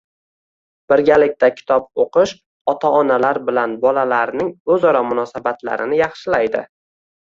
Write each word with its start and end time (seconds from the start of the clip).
Birgalikda 0.93 1.49
kitob 1.57 1.85
o‘qish 2.05 2.35
ota-onalar 2.75 3.43
bilan 3.53 3.79
bolalarning 3.87 4.53
o‘zaro 4.79 5.07
munosabatlarini 5.15 6.05
yaxshilaydi. 6.07 6.69